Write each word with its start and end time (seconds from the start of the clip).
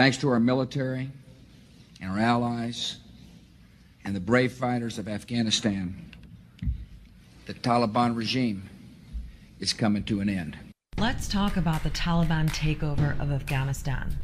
Thanks 0.00 0.16
to 0.16 0.30
our 0.30 0.40
military 0.40 1.10
and 2.00 2.10
our 2.10 2.18
allies 2.18 2.96
and 4.02 4.16
the 4.16 4.20
brave 4.20 4.50
fighters 4.50 4.96
of 4.96 5.08
Afghanistan, 5.08 5.94
the 7.44 7.52
Taliban 7.52 8.16
regime 8.16 8.66
is 9.58 9.74
coming 9.74 10.02
to 10.04 10.22
an 10.22 10.30
end. 10.30 10.56
Let's 10.96 11.28
talk 11.28 11.58
about 11.58 11.82
the 11.82 11.90
Taliban 11.90 12.48
takeover 12.48 13.20
of 13.20 13.30
Afghanistan. 13.30 14.16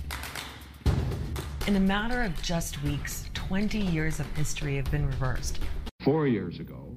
In 1.66 1.76
a 1.76 1.80
matter 1.80 2.22
of 2.22 2.40
just 2.40 2.82
weeks, 2.82 3.28
20 3.34 3.78
years 3.78 4.18
of 4.18 4.26
history 4.34 4.76
have 4.76 4.90
been 4.90 5.04
reversed. 5.04 5.58
Four 6.02 6.26
years 6.26 6.58
ago, 6.58 6.96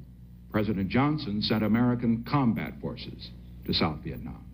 President 0.54 0.88
Johnson 0.88 1.42
sent 1.42 1.66
American 1.66 2.24
combat 2.24 2.80
forces 2.80 3.32
to 3.66 3.74
South 3.74 4.00
Vietnam. 4.06 4.46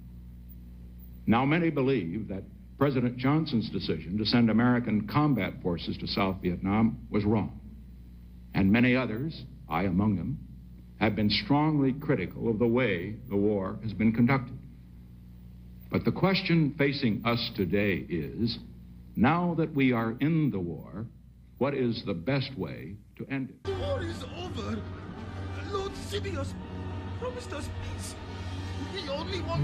Now, 1.28 1.46
many 1.46 1.70
believe 1.70 2.28
that 2.30 2.42
President 2.78 3.18
Johnson's 3.18 3.70
decision 3.70 4.18
to 4.18 4.26
send 4.26 4.50
American 4.50 5.08
combat 5.08 5.54
forces 5.64 5.98
to 5.98 6.08
South 6.08 6.38
Vietnam 6.42 7.08
was 7.10 7.24
wrong. 7.24 7.60
And 8.54 8.72
many 8.72 8.96
others, 8.96 9.44
I 9.70 9.84
among 9.84 10.18
them, 10.18 10.40
have 11.00 11.16
been 11.16 11.30
strongly 11.30 11.94
critical 11.94 12.50
of 12.50 12.60
the 12.60 12.68
way 12.68 13.16
the 13.30 13.36
war 13.36 13.80
has 13.84 13.94
been 13.94 14.12
conducted. 14.12 14.58
But 15.92 16.04
the 16.04 16.12
question 16.12 16.76
facing 16.78 17.22
us 17.26 17.52
today 17.56 18.06
is 18.10 18.60
now 19.16 19.56
that 19.58 19.74
we 19.74 19.94
are 19.94 20.16
in 20.20 20.52
the 20.52 20.60
war, 20.60 21.06
what 21.58 21.74
is 21.74 22.04
the 22.06 22.14
best 22.14 22.58
way 22.58 22.96
to 23.18 23.26
end 23.32 23.50
it? 23.50 23.64
The 23.64 23.78
war 23.78 24.02
is 24.02 24.24
over. 24.38 24.82
Lord 25.72 25.92
Sidious 25.94 26.54
promised 27.20 27.54
us 27.54 27.70
peace. 27.84 28.16
We 28.94 29.10
only 29.10 29.42
want. 29.42 29.64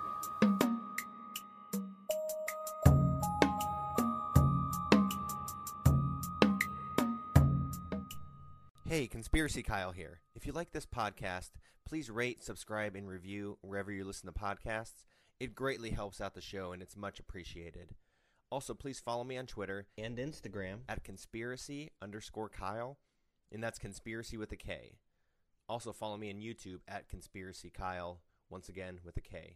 Conspiracy 9.41 9.63
Kyle 9.63 9.91
here. 9.91 10.19
If 10.35 10.45
you 10.45 10.53
like 10.53 10.71
this 10.71 10.85
podcast, 10.85 11.49
please 11.83 12.11
rate, 12.11 12.43
subscribe, 12.43 12.95
and 12.95 13.07
review 13.07 13.57
wherever 13.61 13.91
you 13.91 14.05
listen 14.05 14.31
to 14.31 14.39
podcasts. 14.39 15.03
It 15.39 15.55
greatly 15.55 15.89
helps 15.89 16.21
out 16.21 16.35
the 16.35 16.41
show 16.41 16.73
and 16.73 16.79
it's 16.79 16.95
much 16.95 17.19
appreciated. 17.19 17.95
Also, 18.51 18.75
please 18.75 18.99
follow 18.99 19.23
me 19.23 19.39
on 19.39 19.47
Twitter 19.47 19.87
And 19.97 20.19
Instagram. 20.19 20.81
at 20.87 21.03
conspiracy 21.03 21.89
underscore 22.03 22.49
Kyle, 22.49 22.99
and 23.51 23.63
that's 23.63 23.79
conspiracy 23.79 24.37
with 24.37 24.51
a 24.51 24.55
K. 24.55 24.99
Also, 25.67 25.91
follow 25.91 26.17
me 26.17 26.29
on 26.29 26.37
YouTube 26.37 26.81
at 26.87 27.09
conspiracy 27.09 27.71
Kyle, 27.71 28.21
once 28.47 28.69
again 28.69 28.99
with 29.03 29.17
a 29.17 29.21
K. 29.21 29.55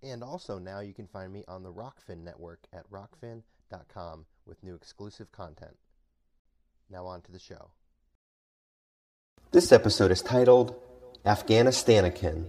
And 0.00 0.22
also, 0.22 0.60
now 0.60 0.78
you 0.78 0.94
can 0.94 1.08
find 1.08 1.32
me 1.32 1.42
on 1.48 1.64
the 1.64 1.72
Rokfin 1.72 2.22
network 2.22 2.68
at 2.72 2.88
rokfin.com 2.88 4.26
with 4.46 4.62
new 4.62 4.76
exclusive 4.76 5.32
content. 5.32 5.76
Now, 6.88 7.06
on 7.06 7.20
to 7.22 7.32
the 7.32 7.40
show. 7.40 7.72
This 9.54 9.70
episode 9.70 10.10
is 10.10 10.20
titled 10.20 10.74
Afghanistanican. 11.24 12.46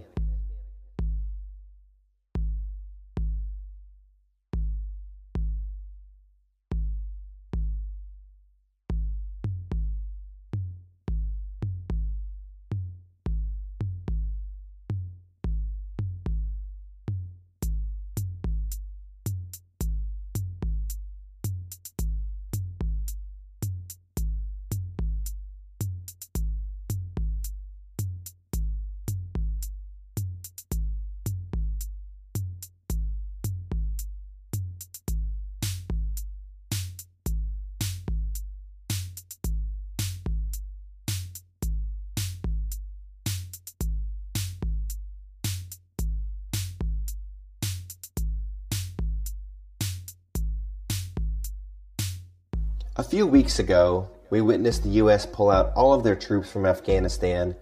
A 52.98 53.04
few 53.04 53.26
weeks 53.26 53.58
ago, 53.58 54.08
we 54.30 54.40
witnessed 54.40 54.82
the 54.82 54.88
U.S. 55.04 55.26
pull 55.26 55.50
out 55.50 55.70
all 55.74 55.92
of 55.92 56.02
their 56.02 56.16
troops 56.16 56.50
from 56.50 56.64
Afghanistan 56.64 57.54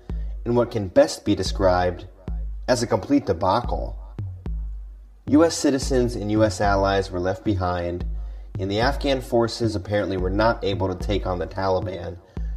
in 0.45 0.55
what 0.55 0.71
can 0.71 0.87
best 0.87 1.25
be 1.25 1.35
described 1.35 2.07
as 2.69 2.85
a 2.85 2.87
complete 2.87 3.27
debacle. 3.27 3.99
U.S. 5.27 5.57
citizens 5.57 6.15
and 6.15 6.31
U.S. 6.31 6.61
allies 6.61 7.11
were 7.11 7.19
left 7.19 7.43
behind, 7.43 8.05
and 8.61 8.71
the 8.71 8.79
Afghan 8.79 9.21
forces 9.21 9.75
apparently 9.75 10.17
were 10.17 10.31
not 10.31 10.65
able 10.65 10.87
to 10.87 11.05
take 11.05 11.27
on 11.27 11.41
the 11.41 11.49
Taliban, 11.49 12.17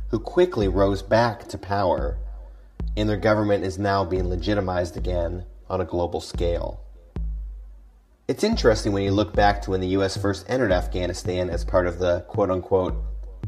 who 0.09 0.19
quickly 0.19 0.67
rose 0.67 1.01
back 1.01 1.47
to 1.47 1.57
power, 1.57 2.19
and 2.95 3.09
their 3.09 3.17
government 3.17 3.63
is 3.63 3.79
now 3.79 4.05
being 4.05 4.29
legitimized 4.29 4.95
again 4.95 5.45
on 5.67 5.81
a 5.81 5.85
global 5.85 6.21
scale. 6.21 6.79
It's 8.27 8.43
interesting 8.43 8.91
when 8.91 9.03
you 9.03 9.11
look 9.11 9.31
back 9.31 9.61
to 9.61 9.71
when 9.71 9.79
the 9.79 9.95
US 9.99 10.17
first 10.17 10.49
entered 10.49 10.73
Afghanistan 10.73 11.49
as 11.49 11.63
part 11.63 11.87
of 11.87 11.97
the 11.97 12.25
quote 12.27 12.51
unquote 12.51 12.93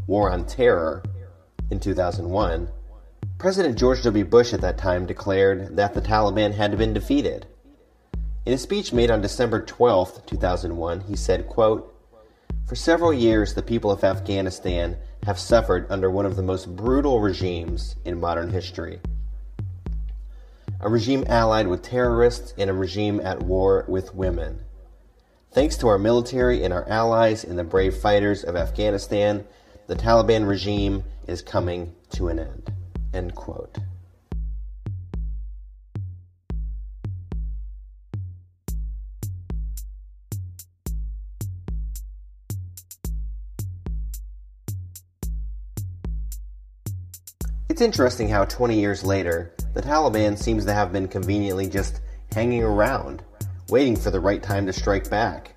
war 0.08 0.32
on 0.32 0.46
terror 0.46 1.04
in 1.70 1.82
2001. 1.82 2.70
President 3.38 3.78
George 3.78 4.02
W. 4.04 4.24
Bush 4.24 4.54
at 4.54 4.62
that 4.62 4.78
time 4.78 5.06
declared 5.06 5.76
that 5.76 5.94
the 5.94 6.02
Taliban 6.02 6.54
had 6.54 6.78
been 6.78 6.94
defeated. 6.94 7.46
In 8.46 8.54
a 8.54 8.58
speech 8.58 8.94
made 8.94 9.12
on 9.12 9.20
December 9.20 9.62
12, 9.66 10.26
2001, 10.26 11.02
he 11.02 11.16
said, 11.18 11.50
quote, 11.50 11.94
For 12.66 12.76
several 12.76 13.12
years, 13.12 13.54
the 13.54 13.62
people 13.62 13.92
of 13.92 14.06
Afghanistan 14.06 14.96
have 15.26 15.38
suffered 15.38 15.88
under 15.90 16.10
one 16.10 16.26
of 16.26 16.38
the 16.38 16.42
most 16.42 16.74
brutal 16.74 17.20
regimes 17.20 17.98
in 18.06 18.18
modern 18.18 18.50
history. 18.50 19.02
A 20.80 20.90
regime 20.90 21.26
allied 21.28 21.68
with 21.68 21.82
terrorists 21.82 22.54
and 22.58 22.70
a 22.70 22.74
regime 22.74 23.20
at 23.20 23.44
war 23.44 23.84
with 23.90 24.16
women. 24.16 24.62
Thanks 25.52 25.78
to 25.78 25.88
our 25.88 25.98
military 25.98 26.64
and 26.64 26.72
our 26.72 26.88
allies 26.88 27.44
and 27.44 27.58
the 27.58 27.64
brave 27.64 27.98
fighters 27.98 28.44
of 28.44 28.56
Afghanistan, 28.56 29.46
the 29.88 29.96
Taliban 29.96 30.48
regime 30.48 31.04
is 31.28 31.42
coming 31.42 31.96
to 32.12 32.28
an 32.28 32.38
end. 32.38 32.72
End 33.16 33.34
quote. 33.34 33.80
It's 47.68 47.82
interesting 47.82 48.30
how 48.30 48.46
20 48.46 48.80
years 48.80 49.04
later, 49.04 49.56
the 49.74 49.82
Taliban 49.82 50.38
seems 50.38 50.66
to 50.66 50.74
have 50.74 50.94
been 50.94 51.08
conveniently 51.08 51.68
just 51.68 52.02
hanging 52.32 52.62
around, 52.62 53.24
waiting 53.70 53.96
for 53.96 54.12
the 54.12 54.20
right 54.20 54.42
time 54.42 54.66
to 54.66 54.74
strike 54.74 55.10
back, 55.10 55.56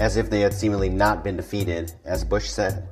as 0.00 0.16
if 0.16 0.30
they 0.30 0.40
had 0.40 0.54
seemingly 0.54 0.88
not 0.88 1.22
been 1.22 1.36
defeated, 1.36 1.92
as 2.04 2.24
Bush 2.24 2.48
said. 2.48 2.88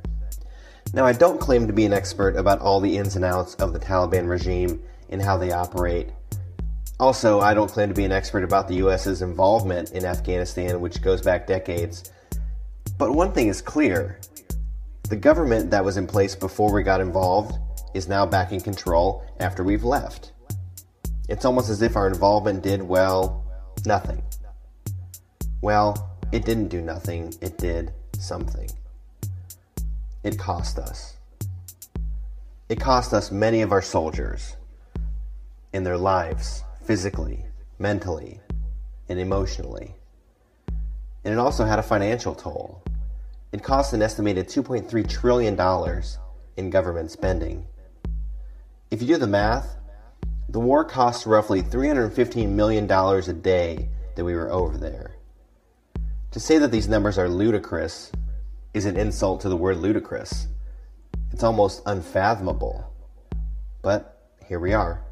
Now, 0.93 1.07
I 1.07 1.13
don't 1.13 1.41
claim 1.41 1.67
to 1.67 1.73
be 1.73 1.85
an 1.85 1.93
expert 1.93 2.37
about 2.37 2.61
all 2.61 2.81
the 2.81 2.97
ins 2.97 3.17
and 3.17 3.25
outs 3.25 3.55
of 3.57 3.73
the 3.73 3.79
Taliban 3.79 4.29
regime 4.29 4.83
and 5.09 5.23
how 5.23 5.37
they 5.37 5.53
operate. 5.53 6.11
Also, 6.99 7.41
I 7.41 7.55
don't 7.55 7.71
claim 7.71 7.89
to 7.89 7.95
be 7.95 8.05
an 8.05 8.13
expert 8.13 8.45
about 8.45 8.69
the 8.69 8.75
US's 8.77 9.23
involvement 9.23 9.93
in 9.93 10.05
Afghanistan, 10.05 10.81
which 10.81 11.01
goes 11.01 11.23
back 11.23 11.47
decades. 11.47 12.11
But 12.99 13.13
one 13.13 13.33
thing 13.33 13.49
is 13.49 13.63
clear 13.63 14.19
The 15.09 15.17
government 15.17 15.71
that 15.71 15.85
was 15.85 15.97
in 15.97 16.07
place 16.07 16.37
before 16.37 16.73
we 16.73 16.83
got 16.85 17.01
involved 17.01 17.59
is 17.95 18.07
now 18.07 18.27
back 18.27 18.53
in 18.53 18.61
control 18.61 19.25
after 19.41 19.65
we've 19.65 19.83
left. 19.83 20.33
It's 21.29 21.45
almost 21.45 21.71
as 21.71 21.83
if 21.83 21.97
our 21.97 22.07
involvement 22.07 22.63
did, 22.63 22.83
well, 22.83 23.45
nothing. 23.87 24.23
Well, 25.63 26.17
it 26.33 26.45
didn't 26.45 26.69
do 26.69 26.81
nothing, 26.81 27.35
it 27.43 27.59
did 27.59 27.93
something. 28.19 28.71
It 30.25 30.39
cost 30.39 30.79
us. 30.79 31.17
It 32.69 32.81
cost 32.81 33.13
us 33.13 33.31
many 33.31 33.61
of 33.63 33.73
our 33.73 33.83
soldiers 33.83 34.57
in 35.73 35.85
their 35.85 35.99
lives, 35.99 36.65
physically, 36.85 37.45
mentally, 37.79 38.41
and 39.09 39.19
emotionally. 39.19 39.95
And 41.25 41.35
it 41.35 41.39
also 41.39 41.65
had 41.65 41.79
a 41.79 41.83
financial 41.83 42.35
toll. 42.35 42.83
It 43.53 43.63
cost 43.63 43.93
an 43.93 44.01
estimated 44.01 44.49
$2.3 44.49 45.09
trillion 45.09 46.03
in 46.57 46.71
government 46.71 47.11
spending. 47.11 47.67
If 48.91 49.03
you 49.03 49.09
do 49.09 49.17
the 49.19 49.27
math, 49.27 49.77
the 50.49 50.61
war 50.61 50.85
cost 50.85 51.27
roughly 51.27 51.63
$315 51.63 52.49
million 52.49 52.91
a 52.91 53.33
day 53.35 53.89
that 54.15 54.25
we 54.25 54.35
were 54.35 54.51
over 54.51 54.79
there. 54.79 55.17
To 56.33 56.39
say 56.39 56.59
that 56.59 56.71
these 56.71 56.89
numbers 56.89 57.19
are 57.19 57.29
ludicrous 57.29 58.13
is 58.73 58.87
an 58.87 58.97
insult 58.97 59.41
to 59.41 59.49
the 59.49 59.57
word 59.57 59.79
ludicrous. 59.79 60.47
It's 61.33 61.43
almost 61.43 61.83
unfathomable. 61.87 62.89
But 63.83 64.31
here 64.47 64.61
we 64.61 64.73
are. 64.73 65.03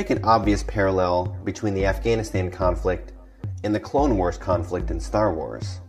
Make 0.00 0.08
an 0.08 0.24
obvious 0.24 0.62
parallel 0.62 1.26
between 1.44 1.74
the 1.74 1.84
Afghanistan 1.84 2.50
conflict 2.50 3.12
and 3.64 3.74
the 3.74 3.78
Clone 3.78 4.16
Wars 4.16 4.38
conflict 4.38 4.90
in 4.90 4.98
Star 4.98 5.34
Wars. 5.34 5.80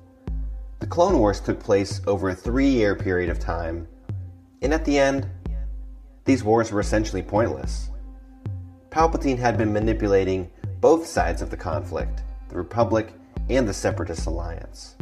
The 0.82 0.86
Clone 0.86 1.18
Wars 1.18 1.40
took 1.40 1.62
place 1.62 2.02
over 2.06 2.28
a 2.28 2.36
three 2.36 2.68
year 2.68 2.94
period 2.94 3.30
of 3.30 3.40
time, 3.40 3.88
and 4.62 4.74
at 4.74 4.84
the 4.84 5.00
end, 5.00 5.30
these 6.26 6.44
wars 6.44 6.74
were 6.74 6.82
essentially 6.82 7.22
pointless. 7.22 7.90
Palpatine 8.90 9.40
had 9.40 9.58
been 9.58 9.72
manipulating 9.72 10.52
both 10.82 11.08
sides 11.08 11.42
of 11.42 11.50
the 11.50 11.56
conflict, 11.56 12.22
the 12.50 12.58
Republic 12.58 13.14
and 13.50 13.66
the 13.66 13.74
Separatist 13.74 14.28
Alliance. 14.28 14.98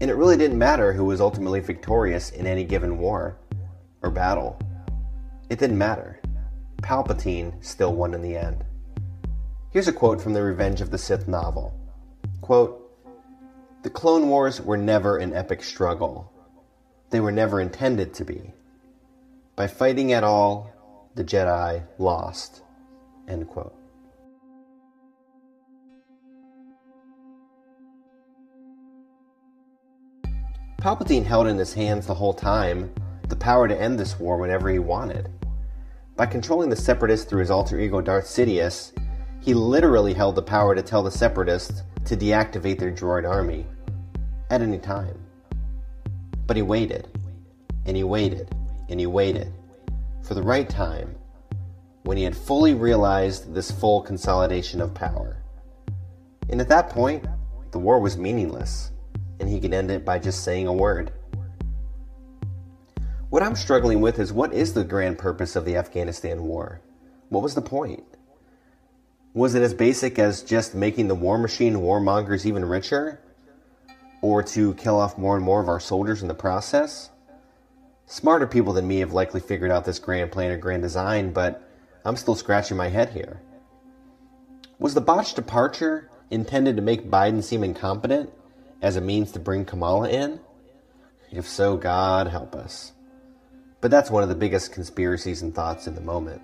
And 0.00 0.10
it 0.10 0.14
really 0.14 0.36
didn't 0.36 0.58
matter 0.58 0.92
who 0.92 1.04
was 1.04 1.20
ultimately 1.20 1.60
victorious 1.60 2.30
in 2.30 2.44
any 2.44 2.64
given 2.64 2.98
war 2.98 3.38
or 4.02 4.10
battle. 4.10 4.58
It 5.48 5.60
didn't 5.60 5.78
matter. 5.78 6.18
Palpatine 6.82 7.52
still 7.64 7.94
won 7.94 8.14
in 8.14 8.22
the 8.22 8.36
end. 8.36 8.64
Here's 9.70 9.88
a 9.88 9.92
quote 9.92 10.20
from 10.20 10.32
the 10.32 10.42
Revenge 10.42 10.80
of 10.80 10.90
the 10.90 10.98
Sith 10.98 11.28
novel. 11.28 11.78
Quote, 12.40 12.82
the 13.82 13.90
Clone 13.90 14.28
Wars 14.28 14.60
were 14.60 14.76
never 14.76 15.18
an 15.18 15.32
epic 15.32 15.62
struggle. 15.62 16.32
They 17.10 17.20
were 17.20 17.30
never 17.30 17.60
intended 17.60 18.14
to 18.14 18.24
be. 18.24 18.52
By 19.54 19.68
fighting 19.68 20.12
at 20.12 20.24
all, 20.24 20.72
the 21.14 21.22
Jedi 21.22 21.84
lost. 21.98 22.62
End 23.28 23.48
quote. 23.48 23.76
Palpatine 30.80 31.24
held 31.24 31.46
in 31.46 31.56
his 31.56 31.74
hands 31.74 32.06
the 32.06 32.14
whole 32.14 32.34
time 32.34 32.92
the 33.28 33.36
power 33.36 33.68
to 33.68 33.80
end 33.80 33.98
this 33.98 34.18
war 34.18 34.36
whenever 34.36 34.68
he 34.68 34.78
wanted. 34.78 35.28
By 36.16 36.24
controlling 36.24 36.70
the 36.70 36.76
Separatists 36.76 37.28
through 37.28 37.40
his 37.40 37.50
alter 37.50 37.78
ego 37.78 38.00
Darth 38.00 38.24
Sidious, 38.24 38.92
he 39.42 39.52
literally 39.52 40.14
held 40.14 40.34
the 40.34 40.42
power 40.42 40.74
to 40.74 40.80
tell 40.80 41.02
the 41.02 41.10
Separatists 41.10 41.82
to 42.06 42.16
deactivate 42.16 42.78
their 42.78 42.90
droid 42.90 43.28
army 43.28 43.66
at 44.50 44.62
any 44.62 44.78
time. 44.78 45.18
But 46.46 46.56
he 46.56 46.62
waited, 46.62 47.08
and 47.84 47.94
he 47.94 48.02
waited, 48.02 48.54
and 48.88 48.98
he 48.98 49.06
waited 49.06 49.52
for 50.22 50.32
the 50.32 50.42
right 50.42 50.68
time 50.68 51.14
when 52.04 52.16
he 52.16 52.24
had 52.24 52.36
fully 52.36 52.72
realized 52.72 53.52
this 53.52 53.70
full 53.70 54.00
consolidation 54.00 54.80
of 54.80 54.94
power. 54.94 55.36
And 56.48 56.62
at 56.62 56.68
that 56.68 56.88
point, 56.88 57.26
the 57.72 57.78
war 57.78 58.00
was 58.00 58.16
meaningless, 58.16 58.90
and 59.38 59.50
he 59.50 59.60
could 59.60 59.74
end 59.74 59.90
it 59.90 60.04
by 60.04 60.18
just 60.18 60.44
saying 60.44 60.66
a 60.66 60.72
word. 60.72 61.12
What 63.28 63.42
I'm 63.42 63.56
struggling 63.56 64.00
with 64.00 64.20
is 64.20 64.32
what 64.32 64.52
is 64.52 64.72
the 64.72 64.84
grand 64.84 65.18
purpose 65.18 65.56
of 65.56 65.64
the 65.64 65.76
Afghanistan 65.76 66.44
war? 66.44 66.80
What 67.28 67.42
was 67.42 67.56
the 67.56 67.60
point? 67.60 68.04
Was 69.34 69.56
it 69.56 69.62
as 69.62 69.74
basic 69.74 70.16
as 70.20 70.44
just 70.44 70.76
making 70.76 71.08
the 71.08 71.16
war 71.16 71.36
machine 71.36 71.74
warmongers 71.74 72.46
even 72.46 72.64
richer? 72.64 73.20
Or 74.22 74.44
to 74.44 74.74
kill 74.74 75.00
off 75.00 75.18
more 75.18 75.34
and 75.34 75.44
more 75.44 75.60
of 75.60 75.68
our 75.68 75.80
soldiers 75.80 76.22
in 76.22 76.28
the 76.28 76.34
process? 76.34 77.10
Smarter 78.06 78.46
people 78.46 78.72
than 78.72 78.86
me 78.86 79.00
have 79.00 79.12
likely 79.12 79.40
figured 79.40 79.72
out 79.72 79.84
this 79.84 79.98
grand 79.98 80.30
plan 80.30 80.52
or 80.52 80.56
grand 80.56 80.82
design, 80.82 81.32
but 81.32 81.68
I'm 82.04 82.16
still 82.16 82.36
scratching 82.36 82.76
my 82.76 82.90
head 82.90 83.10
here. 83.10 83.40
Was 84.78 84.94
the 84.94 85.00
botched 85.00 85.34
departure 85.34 86.08
intended 86.30 86.76
to 86.76 86.82
make 86.82 87.10
Biden 87.10 87.42
seem 87.42 87.64
incompetent 87.64 88.30
as 88.80 88.94
a 88.94 89.00
means 89.00 89.32
to 89.32 89.40
bring 89.40 89.64
Kamala 89.64 90.08
in? 90.10 90.38
If 91.32 91.48
so, 91.48 91.76
God 91.76 92.28
help 92.28 92.54
us. 92.54 92.92
But 93.80 93.90
that's 93.90 94.10
one 94.10 94.22
of 94.22 94.28
the 94.28 94.34
biggest 94.34 94.72
conspiracies 94.72 95.42
and 95.42 95.54
thoughts 95.54 95.86
in 95.86 95.94
the 95.94 96.00
moment. 96.00 96.42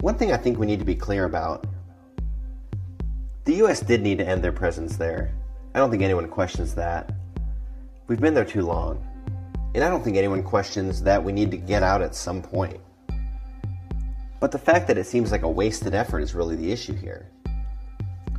One 0.00 0.16
thing 0.16 0.32
I 0.32 0.36
think 0.36 0.58
we 0.58 0.66
need 0.66 0.78
to 0.78 0.84
be 0.84 0.94
clear 0.94 1.24
about 1.24 1.66
the 3.44 3.54
US 3.64 3.80
did 3.80 4.02
need 4.02 4.18
to 4.18 4.26
end 4.26 4.44
their 4.44 4.52
presence 4.52 4.96
there. 4.96 5.32
I 5.74 5.78
don't 5.78 5.90
think 5.90 6.02
anyone 6.02 6.28
questions 6.28 6.74
that. 6.74 7.12
We've 8.06 8.20
been 8.20 8.34
there 8.34 8.44
too 8.44 8.62
long. 8.62 9.06
And 9.74 9.84
I 9.84 9.88
don't 9.88 10.02
think 10.02 10.16
anyone 10.16 10.42
questions 10.42 11.02
that 11.02 11.22
we 11.22 11.32
need 11.32 11.50
to 11.52 11.56
get 11.56 11.82
out 11.82 12.02
at 12.02 12.14
some 12.14 12.42
point. 12.42 12.80
But 14.40 14.52
the 14.52 14.58
fact 14.58 14.88
that 14.88 14.98
it 14.98 15.06
seems 15.06 15.30
like 15.30 15.42
a 15.42 15.48
wasted 15.48 15.94
effort 15.94 16.20
is 16.20 16.34
really 16.34 16.56
the 16.56 16.72
issue 16.72 16.94
here. 16.94 17.28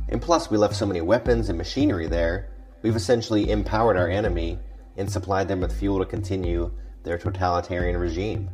And 0.08 0.20
plus, 0.20 0.50
we 0.50 0.58
left 0.58 0.76
so 0.76 0.84
many 0.84 1.00
weapons 1.00 1.48
and 1.48 1.56
machinery 1.56 2.06
there, 2.06 2.50
we've 2.82 2.96
essentially 2.96 3.50
empowered 3.50 3.96
our 3.96 4.08
enemy 4.08 4.58
and 4.96 5.10
supplied 5.10 5.48
them 5.48 5.60
with 5.60 5.78
fuel 5.78 5.98
to 5.98 6.04
continue 6.04 6.72
their 7.02 7.18
totalitarian 7.18 7.96
regime. 7.96 8.50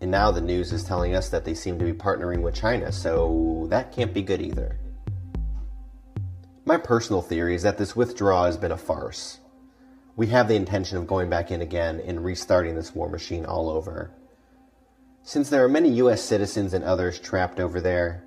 And 0.00 0.10
now 0.10 0.30
the 0.30 0.40
news 0.40 0.72
is 0.72 0.84
telling 0.84 1.14
us 1.14 1.28
that 1.28 1.44
they 1.44 1.54
seem 1.54 1.78
to 1.78 1.84
be 1.84 1.92
partnering 1.92 2.42
with 2.42 2.54
China, 2.54 2.90
so 2.90 3.66
that 3.70 3.92
can't 3.92 4.14
be 4.14 4.22
good 4.22 4.40
either. 4.40 4.78
My 6.64 6.76
personal 6.76 7.20
theory 7.20 7.54
is 7.54 7.62
that 7.62 7.78
this 7.78 7.96
withdrawal 7.96 8.44
has 8.44 8.56
been 8.56 8.72
a 8.72 8.76
farce. 8.76 9.40
We 10.16 10.28
have 10.28 10.48
the 10.48 10.56
intention 10.56 10.98
of 10.98 11.06
going 11.06 11.28
back 11.28 11.50
in 11.50 11.60
again 11.60 12.00
and 12.00 12.24
restarting 12.24 12.74
this 12.74 12.94
war 12.94 13.08
machine 13.08 13.44
all 13.44 13.68
over. 13.68 14.10
Since 15.22 15.50
there 15.50 15.64
are 15.64 15.68
many 15.68 15.90
US 15.94 16.22
citizens 16.22 16.72
and 16.72 16.84
others 16.84 17.18
trapped 17.18 17.60
over 17.60 17.80
there, 17.80 18.24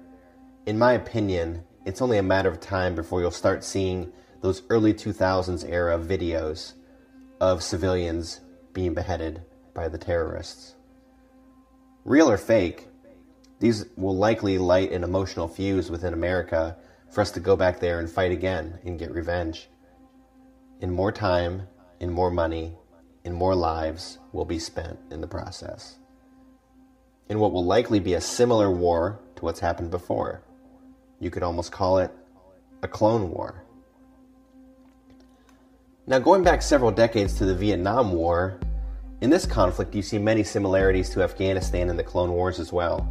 in 0.66 0.78
my 0.78 0.94
opinion, 0.94 1.64
it's 1.86 2.02
only 2.02 2.18
a 2.18 2.24
matter 2.24 2.50
of 2.50 2.60
time 2.60 2.96
before 2.96 3.22
you'll 3.22 3.32
start 3.32 3.64
seeing 3.64 4.12
those 4.44 4.62
early 4.70 4.94
2000s 4.94 5.64
era 5.70 5.98
videos 5.98 6.74
of 7.40 7.64
civilians 7.64 8.42
being 8.74 8.94
beheaded 8.94 9.42
by 9.74 9.88
the 9.88 9.98
terrorists. 9.98 10.76
Real 12.04 12.30
or 12.30 12.38
fake, 12.38 12.90
these 13.62 13.86
will 13.96 14.18
likely 14.18 14.58
light 14.58 14.92
an 14.92 15.02
emotional 15.02 15.48
fuse 15.48 15.90
within 15.90 16.14
America 16.14 16.76
for 17.10 17.22
us 17.22 17.32
to 17.32 17.40
go 17.40 17.56
back 17.56 17.80
there 17.80 18.00
and 18.00 18.10
fight 18.10 18.34
again 18.34 18.80
and 18.84 19.00
get 19.00 19.14
revenge. 19.14 19.70
And 20.82 20.92
more 20.92 21.14
time, 21.14 21.70
and 22.02 22.12
more 22.12 22.30
money, 22.30 22.76
and 23.24 23.34
more 23.34 23.56
lives 23.56 24.20
will 24.34 24.44
be 24.44 24.60
spent 24.60 25.00
in 25.10 25.22
the 25.22 25.28
process. 25.28 25.96
In 27.30 27.40
what 27.40 27.54
will 27.54 27.64
likely 27.64 28.02
be 28.02 28.16
a 28.16 28.20
similar 28.20 28.70
war 28.70 29.22
to 29.38 29.46
what's 29.46 29.62
happened 29.62 29.90
before. 29.90 30.42
You 31.22 31.30
could 31.30 31.44
almost 31.44 31.72
call 31.72 32.00
it 32.00 32.12
a 32.82 32.90
clone 32.90 33.32
war. 33.32 33.63
Now, 36.06 36.20
going 36.20 36.44
back 36.44 36.62
several 36.62 36.92
decades 36.92 37.36
to 37.36 37.46
the 37.46 37.56
Vietnam 37.56 38.12
War, 38.12 38.60
in 39.22 39.30
this 39.30 39.46
conflict 39.46 39.96
you 39.96 40.02
see 40.02 40.18
many 40.18 40.44
similarities 40.44 41.10
to 41.12 41.24
Afghanistan 41.24 41.90
and 41.90 41.98
the 41.98 42.04
Clone 42.04 42.32
Wars 42.32 42.60
as 42.60 42.74
well. 42.74 43.08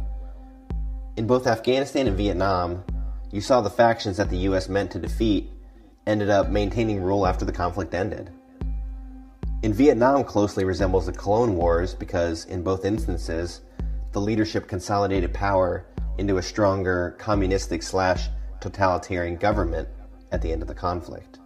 In 1.17 1.25
both 1.25 1.47
Afghanistan 1.47 2.05
and 2.05 2.15
Vietnam, 2.15 2.83
you 3.31 3.41
saw 3.41 3.61
the 3.61 3.69
factions 3.71 4.17
that 4.17 4.29
the 4.29 4.37
US 4.49 4.69
meant 4.69 4.91
to 4.91 4.99
defeat 4.99 5.49
ended 6.05 6.29
up 6.29 6.49
maintaining 6.49 7.01
rule 7.01 7.25
after 7.25 7.45
the 7.45 7.51
conflict 7.51 7.95
ended. 7.95 8.29
In 9.63 9.73
Vietnam 9.73 10.23
closely 10.23 10.63
resembles 10.63 11.07
the 11.07 11.13
Clone 11.13 11.55
Wars 11.55 11.95
because 11.95 12.45
in 12.45 12.61
both 12.61 12.85
instances, 12.85 13.61
the 14.11 14.21
leadership 14.21 14.67
consolidated 14.67 15.33
power 15.33 15.87
into 16.19 16.37
a 16.37 16.43
stronger 16.43 17.15
communistic 17.17 17.81
slash 17.81 18.27
totalitarian 18.61 19.35
government 19.35 19.89
at 20.31 20.43
the 20.43 20.51
end 20.51 20.61
of 20.61 20.67
the 20.67 20.75
conflict. 20.75 21.39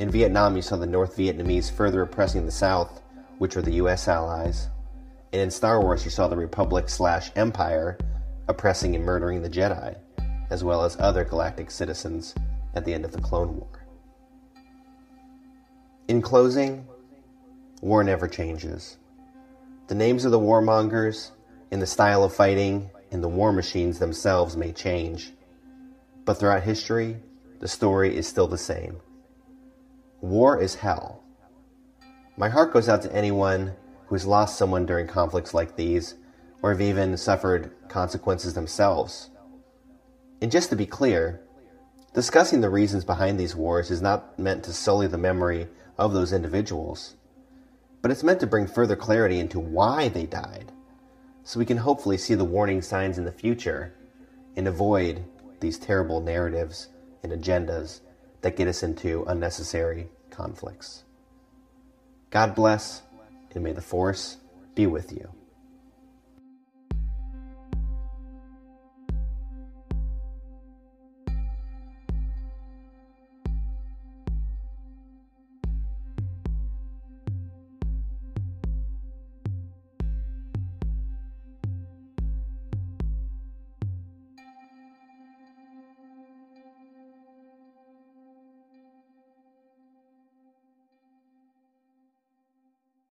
In 0.00 0.08
Vietnam, 0.10 0.56
you 0.56 0.62
saw 0.62 0.76
the 0.76 0.86
North 0.86 1.14
Vietnamese 1.14 1.70
further 1.70 2.00
oppressing 2.00 2.46
the 2.46 2.50
South, 2.50 3.02
which 3.36 3.54
were 3.54 3.60
the 3.60 3.74
US 3.82 4.08
allies. 4.08 4.70
And 5.30 5.42
in 5.42 5.50
Star 5.50 5.78
Wars, 5.78 6.06
you 6.06 6.10
saw 6.10 6.26
the 6.26 6.38
Republic 6.38 6.88
slash 6.88 7.30
Empire 7.36 7.98
oppressing 8.48 8.96
and 8.96 9.04
murdering 9.04 9.42
the 9.42 9.50
Jedi, 9.50 9.94
as 10.48 10.64
well 10.64 10.84
as 10.84 10.98
other 10.98 11.22
galactic 11.22 11.70
citizens 11.70 12.34
at 12.74 12.86
the 12.86 12.94
end 12.94 13.04
of 13.04 13.12
the 13.12 13.20
Clone 13.20 13.58
War. 13.58 13.84
In 16.08 16.22
closing, 16.22 16.86
war 17.82 18.02
never 18.02 18.26
changes. 18.26 18.96
The 19.88 19.94
names 19.94 20.24
of 20.24 20.30
the 20.30 20.40
warmongers, 20.40 21.32
and 21.72 21.82
the 21.82 21.86
style 21.86 22.24
of 22.24 22.32
fighting, 22.32 22.88
and 23.10 23.22
the 23.22 23.28
war 23.28 23.52
machines 23.52 23.98
themselves 23.98 24.56
may 24.56 24.72
change, 24.72 25.34
but 26.24 26.38
throughout 26.38 26.62
history, 26.62 27.18
the 27.58 27.68
story 27.68 28.16
is 28.16 28.26
still 28.26 28.48
the 28.48 28.56
same. 28.56 28.98
War 30.20 30.60
is 30.60 30.74
hell. 30.74 31.22
My 32.36 32.50
heart 32.50 32.74
goes 32.74 32.90
out 32.90 33.00
to 33.02 33.14
anyone 33.14 33.74
who 34.06 34.14
has 34.14 34.26
lost 34.26 34.58
someone 34.58 34.84
during 34.84 35.06
conflicts 35.06 35.54
like 35.54 35.76
these, 35.76 36.16
or 36.62 36.72
have 36.72 36.82
even 36.82 37.16
suffered 37.16 37.72
consequences 37.88 38.52
themselves. 38.52 39.30
And 40.42 40.50
just 40.50 40.68
to 40.70 40.76
be 40.76 40.84
clear, 40.84 41.40
discussing 42.12 42.60
the 42.60 42.68
reasons 42.68 43.04
behind 43.04 43.40
these 43.40 43.56
wars 43.56 43.90
is 43.90 44.02
not 44.02 44.38
meant 44.38 44.62
to 44.64 44.74
sully 44.74 45.06
the 45.06 45.16
memory 45.16 45.68
of 45.96 46.12
those 46.12 46.34
individuals, 46.34 47.16
but 48.02 48.10
it's 48.10 48.22
meant 48.22 48.40
to 48.40 48.46
bring 48.46 48.66
further 48.66 48.96
clarity 48.96 49.38
into 49.38 49.58
why 49.58 50.08
they 50.08 50.26
died, 50.26 50.70
so 51.44 51.58
we 51.58 51.66
can 51.66 51.78
hopefully 51.78 52.18
see 52.18 52.34
the 52.34 52.44
warning 52.44 52.82
signs 52.82 53.16
in 53.16 53.24
the 53.24 53.32
future 53.32 53.94
and 54.56 54.68
avoid 54.68 55.24
these 55.60 55.78
terrible 55.78 56.20
narratives 56.20 56.88
and 57.22 57.32
agendas 57.32 58.00
that 58.42 58.56
get 58.56 58.68
us 58.68 58.82
into 58.82 59.24
unnecessary 59.24 60.08
conflicts. 60.30 61.04
God 62.30 62.54
bless, 62.54 63.02
and 63.54 63.64
may 63.64 63.72
the 63.72 63.82
Force 63.82 64.36
be 64.74 64.86
with 64.86 65.12
you. 65.12 65.28